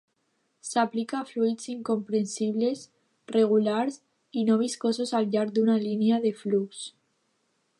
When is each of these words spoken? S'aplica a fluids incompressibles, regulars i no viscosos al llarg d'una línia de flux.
S'aplica 0.67 1.17
a 1.19 1.25
fluids 1.31 1.67
incompressibles, 1.73 2.81
regulars 3.35 3.99
i 4.41 4.47
no 4.49 4.57
viscosos 4.63 5.13
al 5.19 5.29
llarg 5.37 5.55
d'una 5.59 5.77
línia 5.85 6.23
de 6.25 6.33
flux. 6.41 6.83